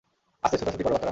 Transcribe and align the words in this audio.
আস্তে 0.43 0.55
ছোটাছুটি 0.59 0.83
করো, 0.85 0.89
বাচ্চারা! 0.89 0.99